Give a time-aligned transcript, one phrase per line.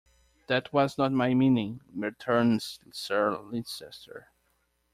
[0.47, 4.29] "That was not my meaning," returns Sir Leicester.